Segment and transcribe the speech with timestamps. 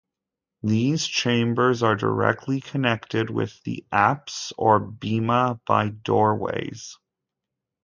[0.63, 6.97] These chambers are directly connected with the apse or bema by doorways.